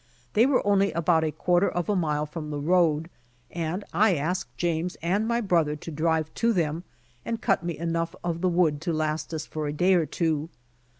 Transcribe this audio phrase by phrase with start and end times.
[0.33, 3.07] They were only about a quarter of a mile from the road,
[3.51, 6.83] and I asked James and my brother to drive to them,
[7.23, 10.49] and cut me enough of the wood to last us for a day or two.